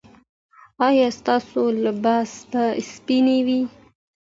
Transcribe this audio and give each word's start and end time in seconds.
ایا 0.87 1.07
ستاسو 1.19 1.61
لباس 1.83 2.31
به 2.49 2.63
سپین 2.91 3.27
وي؟ 3.45 3.61